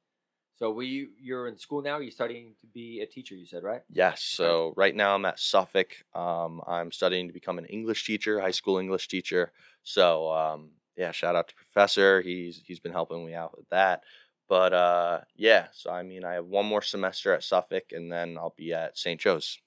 So, 0.56 0.70
we 0.70 0.86
you 0.86 1.08
you're 1.20 1.48
in 1.48 1.56
school 1.58 1.82
now? 1.82 1.98
You're 1.98 2.10
studying 2.12 2.54
to 2.60 2.66
be 2.68 3.00
a 3.00 3.06
teacher. 3.06 3.34
You 3.34 3.46
said 3.46 3.62
right? 3.64 3.82
Yes. 3.90 4.22
So 4.22 4.72
right 4.76 4.94
now 4.94 5.14
I'm 5.14 5.24
at 5.24 5.40
Suffolk. 5.40 5.96
Um, 6.14 6.60
I'm 6.66 6.92
studying 6.92 7.26
to 7.26 7.34
become 7.34 7.58
an 7.58 7.64
English 7.66 8.06
teacher, 8.06 8.40
high 8.40 8.52
school 8.52 8.78
English 8.78 9.08
teacher. 9.08 9.52
So 9.82 10.30
um, 10.32 10.70
yeah, 10.96 11.10
shout 11.10 11.34
out 11.36 11.48
to 11.48 11.54
Professor. 11.56 12.20
He's 12.20 12.62
he's 12.64 12.78
been 12.80 12.92
helping 12.92 13.26
me 13.26 13.34
out 13.34 13.56
with 13.56 13.68
that. 13.70 14.04
But 14.48 14.72
uh, 14.72 15.20
yeah, 15.36 15.68
so 15.72 15.90
I 15.90 16.02
mean, 16.02 16.24
I 16.24 16.34
have 16.34 16.46
one 16.46 16.66
more 16.66 16.82
semester 16.82 17.32
at 17.32 17.42
Suffolk, 17.42 17.84
and 17.92 18.12
then 18.12 18.36
I'll 18.38 18.54
be 18.56 18.72
at 18.74 18.96
St. 18.96 19.18
Joe's. 19.20 19.58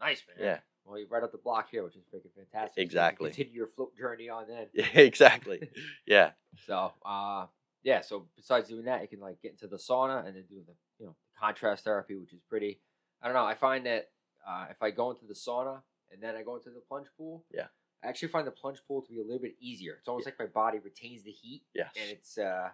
Nice, 0.00 0.22
man. 0.28 0.46
Yeah. 0.46 0.58
well, 0.84 0.98
you're 0.98 1.08
right 1.08 1.22
up 1.22 1.32
the 1.32 1.38
block 1.38 1.68
here, 1.70 1.82
which 1.82 1.96
is 1.96 2.02
freaking 2.04 2.30
fantastic. 2.36 2.74
So 2.74 2.80
you 2.80 2.84
Exactly. 2.84 3.30
continue 3.30 3.54
your 3.54 3.66
float 3.66 3.96
journey 3.96 4.28
on 4.28 4.44
then. 4.46 4.66
Yeah, 4.74 4.86
exactly. 5.00 5.68
Yeah. 6.06 6.32
So, 6.66 6.92
uh, 7.04 7.46
yeah. 7.86 8.00
So 8.02 8.26
besides 8.36 8.68
doing 8.68 8.84
that, 8.86 9.00
you 9.02 9.08
can 9.08 9.20
like 9.20 9.40
get 9.40 9.52
into 9.52 9.68
the 9.68 9.76
sauna 9.78 10.26
and 10.26 10.34
then 10.36 10.44
do 10.50 10.56
the 10.66 10.74
you 10.98 11.06
know 11.06 11.14
contrast 11.40 11.84
therapy, 11.84 12.16
which 12.16 12.32
is 12.34 12.40
pretty. 12.50 12.80
I 13.22 13.26
don't 13.28 13.34
know. 13.34 13.46
I 13.46 13.54
find 13.54 13.86
that 13.86 14.10
uh, 14.46 14.66
if 14.70 14.82
I 14.82 14.90
go 14.90 15.10
into 15.12 15.24
the 15.26 15.34
sauna 15.34 15.80
and 16.12 16.22
then 16.22 16.34
I 16.36 16.42
go 16.42 16.56
into 16.56 16.70
the 16.70 16.82
plunge 16.88 17.06
pool, 17.16 17.44
Yeah. 17.54 17.68
I 18.04 18.08
actually 18.08 18.28
find 18.28 18.46
the 18.46 18.50
plunge 18.50 18.78
pool 18.86 19.00
to 19.02 19.10
be 19.10 19.20
a 19.20 19.24
little 19.24 19.40
bit 19.40 19.54
easier. 19.60 19.94
It's 19.98 20.08
almost 20.08 20.26
like 20.26 20.38
my 20.38 20.46
body 20.46 20.78
retains 20.78 21.22
the 21.24 21.30
heat, 21.30 21.62
Yes. 21.74 21.90
and 22.00 22.10
it's 22.10 22.36
uh, 22.38 22.68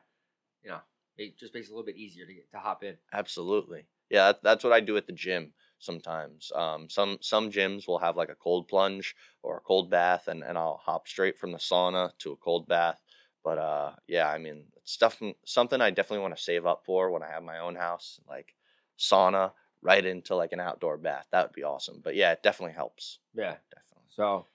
you 0.64 0.70
know, 0.70 0.80
it 1.16 1.38
just 1.38 1.54
makes 1.54 1.68
it 1.68 1.70
a 1.72 1.74
little 1.74 1.86
bit 1.86 1.96
easier 1.96 2.26
to 2.26 2.32
get 2.34 2.50
to 2.52 2.58
hop 2.58 2.82
in. 2.82 2.96
Absolutely. 3.12 3.86
Yeah, 4.10 4.32
that, 4.32 4.42
that's 4.42 4.64
what 4.64 4.72
I 4.72 4.80
do 4.80 4.96
at 4.96 5.06
the 5.06 5.12
gym 5.12 5.52
sometimes. 5.78 6.50
Um, 6.54 6.88
some 6.90 7.18
some 7.20 7.50
gyms 7.50 7.86
will 7.86 7.98
have 7.98 8.16
like 8.16 8.28
a 8.30 8.34
cold 8.34 8.68
plunge 8.68 9.14
or 9.42 9.58
a 9.58 9.60
cold 9.60 9.90
bath, 9.90 10.28
and, 10.28 10.42
and 10.42 10.56
I'll 10.58 10.80
hop 10.84 11.06
straight 11.08 11.38
from 11.38 11.52
the 11.52 11.58
sauna 11.58 12.10
to 12.18 12.32
a 12.32 12.36
cold 12.36 12.66
bath. 12.66 13.00
But 13.44 13.58
uh, 13.58 13.92
yeah, 14.06 14.28
I 14.28 14.38
mean, 14.38 14.64
it's 14.82 14.92
stuff 14.92 15.20
something 15.44 15.80
I 15.80 15.90
definitely 15.90 16.22
want 16.22 16.36
to 16.36 16.42
save 16.42 16.66
up 16.66 16.84
for 16.84 17.10
when 17.10 17.22
I 17.22 17.28
have 17.30 17.42
my 17.42 17.58
own 17.58 17.74
house, 17.76 18.20
like 18.28 18.54
sauna 18.98 19.52
right 19.80 20.04
into 20.04 20.34
like 20.36 20.52
an 20.52 20.60
outdoor 20.60 20.96
bath. 20.96 21.26
That 21.32 21.46
would 21.46 21.54
be 21.54 21.64
awesome. 21.64 22.00
But 22.02 22.14
yeah, 22.14 22.32
it 22.32 22.42
definitely 22.42 22.74
helps. 22.74 23.18
Yeah. 23.34 23.56
Definitely. 23.70 24.04
So 24.08 24.46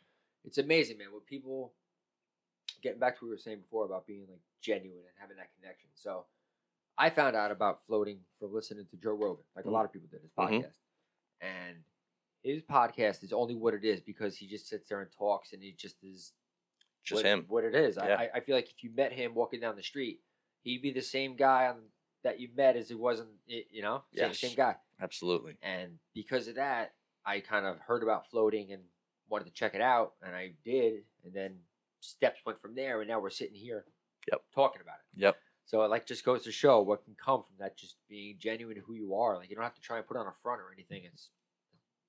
it's 0.46 0.58
amazing, 0.58 0.98
man. 0.98 1.08
What 1.12 1.26
people 1.26 1.74
getting 2.82 3.00
back 3.00 3.18
to 3.20 3.26
what 3.26 3.30
we 3.30 3.36
were 3.36 3.40
saying 3.40 3.60
before 3.62 3.86
about 3.86 4.06
being 4.08 4.26
like 4.30 4.40
genuine 4.62 5.00
and 5.00 5.16
having 5.20 5.38
that 5.38 5.50
connection. 5.60 5.90
So 5.96 6.26
I 6.98 7.10
found 7.10 7.36
out 7.36 7.52
about 7.52 7.82
floating 7.88 8.20
from 8.40 8.54
listening 8.54 8.86
to 8.92 8.98
Joe 8.98 9.12
Rogan, 9.14 9.44
like 9.56 9.66
a 9.66 9.68
Mhm. 9.68 9.72
lot 9.72 9.86
of 9.86 9.92
people 9.92 10.08
did 10.10 10.22
his 10.22 10.32
Mhm. 10.32 10.62
podcast. 10.64 10.78
And 11.42 11.84
his 12.44 12.62
podcast 12.64 13.24
is 13.24 13.34
only 13.34 13.56
what 13.56 13.74
it 13.74 13.84
is 13.84 14.00
because 14.02 14.38
he 14.38 14.48
just 14.48 14.68
sits 14.68 14.88
there 14.90 15.02
and 15.02 15.12
talks 15.12 15.54
and 15.54 15.62
he 15.62 15.74
just 15.74 16.04
is 16.04 16.34
Just 17.08 17.24
what, 17.24 17.26
him. 17.26 17.46
what 17.48 17.64
it 17.64 17.74
is. 17.74 17.96
Yeah. 17.98 18.16
I, 18.20 18.30
I- 18.36 18.40
feel 18.42 18.56
like 18.56 18.70
if 18.70 18.84
you 18.84 18.92
met 18.96 19.14
him 19.14 19.34
walking 19.34 19.60
down 19.62 19.76
the 19.78 19.84
street, 19.84 20.20
he'd 20.64 20.82
be 20.82 20.92
the 20.92 21.02
same 21.02 21.36
guy 21.36 21.68
on, 21.68 21.78
that 22.24 22.40
you 22.40 22.50
met 22.58 22.76
as 22.76 22.90
he 22.90 22.96
wasn't, 22.96 23.30
you 23.48 23.82
know, 23.82 24.04
same, 24.14 24.28
Yes. 24.28 24.40
same 24.40 24.56
guy. 24.56 24.76
Absolutely. 25.02 25.56
And 25.62 26.00
because 26.14 26.48
of 26.50 26.56
that, 26.56 26.94
I 27.26 27.40
kind 27.40 27.66
of 27.66 27.78
heard 27.80 28.04
about 28.04 28.30
floating 28.30 28.74
and 28.74 28.82
wanted 29.30 29.46
to 29.46 29.52
check 29.52 29.76
it 29.76 29.82
out, 29.82 30.14
and 30.26 30.36
I 30.36 30.54
did. 30.66 31.04
And 31.24 31.34
then 31.34 31.56
steps 32.02 32.40
went 32.46 32.62
from 32.62 32.76
there, 32.76 33.00
and 33.02 33.10
now 33.10 33.20
we're 33.22 33.30
sitting 33.30 33.56
here, 33.56 33.86
Yep. 34.32 34.42
talking 34.54 34.82
about 34.82 34.96
it. 34.96 35.22
Yep. 35.22 35.38
So 35.66 35.82
it 35.84 35.90
like 35.90 36.06
just 36.06 36.26
goes 36.26 36.44
to 36.44 36.52
show 36.52 36.82
what 36.82 37.04
can 37.06 37.16
come 37.16 37.44
from 37.44 37.56
that, 37.60 37.78
just 37.78 37.96
being 38.10 38.36
genuine 38.40 38.78
who 38.86 38.94
you 38.94 39.16
are. 39.16 39.38
Like 39.38 39.50
you 39.50 39.56
don't 39.56 39.64
have 39.64 39.76
to 39.76 39.82
try 39.82 39.98
and 39.98 40.08
put 40.08 40.18
on 40.18 40.26
a 40.28 40.34
front 40.42 40.60
or 40.62 40.72
anything. 40.74 41.04
It's 41.06 41.30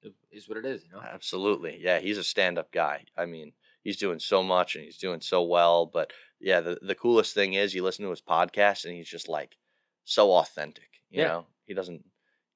it 0.03 0.15
is 0.31 0.49
what 0.49 0.59
it 0.59 0.65
is, 0.65 0.85
you 0.85 0.91
know. 0.93 1.01
Absolutely. 1.01 1.79
Yeah, 1.81 1.99
he's 1.99 2.19
a 2.19 2.25
stand-up 2.25 2.71
guy. 2.73 3.05
I 3.17 3.27
mean, 3.27 3.53
he's 3.89 3.97
doing 3.97 4.19
so 4.19 4.43
much 4.43 4.75
and 4.75 4.85
he's 4.85 4.99
doing 4.99 5.21
so 5.23 5.43
well, 5.43 5.87
but 5.87 6.13
yeah, 6.41 6.61
the 6.61 6.79
the 6.83 6.95
coolest 6.95 7.33
thing 7.35 7.55
is 7.55 7.75
you 7.75 7.83
listen 7.83 8.05
to 8.05 8.11
his 8.11 8.21
podcast 8.35 8.85
and 8.85 8.95
he's 8.95 9.09
just 9.09 9.29
like 9.29 9.57
so 10.05 10.33
authentic, 10.33 10.91
you 11.11 11.23
Yeah. 11.23 11.29
know. 11.29 11.47
He 11.65 11.75
doesn't 11.75 12.03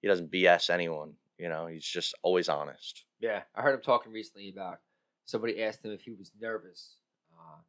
he 0.02 0.08
doesn't 0.08 0.30
BS 0.30 0.68
anyone, 0.68 1.16
you 1.38 1.48
know. 1.48 1.66
He's 1.72 1.86
just 1.98 2.14
always 2.22 2.48
honest. 2.48 3.04
Yeah, 3.18 3.42
I 3.54 3.62
heard 3.62 3.74
him 3.74 3.80
talking 3.82 4.12
recently 4.12 4.48
about 4.50 4.78
somebody 5.24 5.62
asked 5.62 5.84
him 5.84 5.92
if 5.92 6.02
he 6.02 6.12
was 6.12 6.32
nervous 6.40 6.96
uh, 7.32 7.60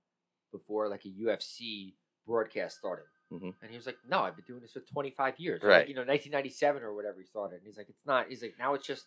before 0.51 0.89
like 0.89 1.05
a 1.05 1.09
UFC 1.25 1.93
broadcast 2.25 2.77
started, 2.77 3.05
Mhm. 3.31 3.53
and 3.61 3.69
he 3.71 3.77
was 3.77 3.85
like, 3.85 3.97
"No, 4.07 4.19
I've 4.25 4.35
been 4.35 4.45
doing 4.45 4.61
this 4.61 4.71
for 4.73 4.81
25 4.81 5.39
years, 5.39 5.61
Right. 5.63 5.79
Like, 5.79 5.87
you 5.89 5.95
know, 5.95 6.03
1997 6.03 6.83
or 6.83 6.93
whatever 6.93 7.19
he 7.19 7.25
started." 7.25 7.57
And 7.57 7.65
he's 7.67 7.77
like, 7.77 7.89
"It's 7.89 8.05
not." 8.05 8.27
He's 8.29 8.41
like, 8.43 8.55
"Now 8.59 8.73
it's 8.75 8.85
just." 8.87 9.05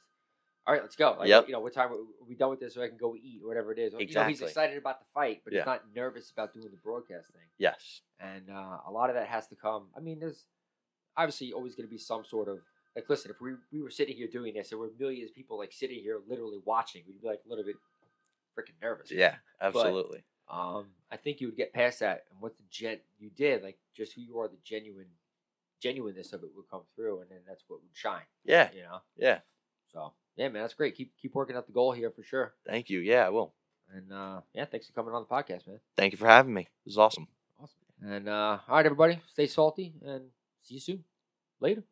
All 0.66 0.74
right, 0.74 0.82
let's 0.82 0.96
go. 0.96 1.16
Like, 1.18 1.28
Yep. 1.28 1.46
You 1.46 1.52
know, 1.52 1.60
what 1.60 1.72
time 1.72 1.92
are 1.92 1.96
we 2.26 2.34
done 2.34 2.50
with 2.50 2.58
this 2.60 2.74
so 2.74 2.82
I 2.82 2.88
can 2.88 2.96
go 2.96 3.14
eat 3.14 3.40
or 3.42 3.48
whatever 3.48 3.72
it 3.72 3.78
is. 3.78 3.94
Or, 3.94 4.02
You 4.02 4.12
know, 4.12 4.24
he's 4.24 4.40
excited 4.40 4.76
about 4.76 4.98
the 4.98 5.06
fight, 5.14 5.42
but 5.44 5.52
Yeah. 5.52 5.60
he's 5.60 5.66
not 5.66 5.94
nervous 5.94 6.30
about 6.30 6.52
doing 6.54 6.70
the 6.70 6.76
broadcast 6.76 7.32
thing. 7.32 7.42
Yes. 7.56 8.00
And 8.18 8.50
uh, 8.50 8.78
a 8.86 8.90
lot 8.90 9.08
of 9.08 9.14
that 9.14 9.28
has 9.28 9.46
to 9.48 9.56
come. 9.56 9.88
I 9.96 10.00
mean, 10.00 10.18
there's 10.18 10.46
obviously 11.16 11.52
always 11.52 11.74
going 11.76 11.86
to 11.86 11.90
be 11.90 11.98
some 11.98 12.24
sort 12.24 12.48
of 12.48 12.58
like. 12.96 13.08
Listen, 13.08 13.30
if 13.30 13.40
we 13.40 13.54
we 13.72 13.80
were 13.80 13.90
sitting 13.90 14.16
here 14.16 14.26
doing 14.26 14.54
this, 14.54 14.70
there 14.70 14.78
were 14.78 14.90
millions 14.98 15.30
of 15.30 15.36
people 15.36 15.56
like 15.56 15.72
sitting 15.72 16.00
here 16.00 16.20
literally 16.26 16.58
watching, 16.64 17.04
we'd 17.06 17.20
be 17.20 17.26
like 17.28 17.42
a 17.46 17.48
little 17.48 17.64
bit 17.64 17.76
freaking 18.58 18.80
nervous. 18.82 19.10
Yeah, 19.12 19.36
absolutely. 19.60 20.24
Um, 20.48 20.86
I 21.10 21.16
think 21.16 21.40
you 21.40 21.48
would 21.48 21.56
get 21.56 21.72
past 21.72 22.00
that, 22.00 22.24
and 22.30 22.40
what 22.40 22.56
the 22.56 22.62
gen 22.70 23.00
you 23.18 23.30
did, 23.30 23.62
like 23.62 23.78
just 23.94 24.14
who 24.14 24.20
you 24.22 24.38
are, 24.40 24.48
the 24.48 24.56
genuine 24.64 25.08
genuineness 25.80 26.32
of 26.32 26.42
it 26.42 26.50
would 26.56 26.68
come 26.70 26.82
through, 26.94 27.20
and 27.20 27.30
then 27.30 27.40
that's 27.46 27.64
what 27.68 27.80
would 27.82 27.94
shine. 27.94 28.22
Yeah. 28.44 28.70
You 28.74 28.82
know. 28.82 29.00
Yeah. 29.16 29.40
So 29.92 30.12
yeah, 30.36 30.48
man, 30.48 30.62
that's 30.62 30.74
great. 30.74 30.96
Keep 30.96 31.12
keep 31.20 31.34
working 31.34 31.56
out 31.56 31.66
the 31.66 31.72
goal 31.72 31.92
here 31.92 32.10
for 32.10 32.22
sure. 32.22 32.54
Thank 32.66 32.90
you. 32.90 33.00
Yeah, 33.00 33.26
I 33.26 33.30
will. 33.30 33.54
And 33.94 34.12
uh, 34.12 34.40
yeah, 34.52 34.64
thanks 34.64 34.86
for 34.86 34.92
coming 34.92 35.14
on 35.14 35.24
the 35.28 35.34
podcast, 35.34 35.66
man. 35.66 35.80
Thank 35.96 36.12
you 36.12 36.18
for 36.18 36.26
having 36.26 36.52
me. 36.52 36.62
It 36.62 36.86
was 36.86 36.98
awesome. 36.98 37.28
Awesome. 37.62 37.78
And 38.02 38.28
uh, 38.28 38.58
all 38.68 38.76
right, 38.76 38.86
everybody, 38.86 39.20
stay 39.32 39.46
salty 39.46 39.94
and 40.04 40.24
see 40.62 40.74
you 40.74 40.80
soon. 40.80 41.04
Later. 41.60 41.84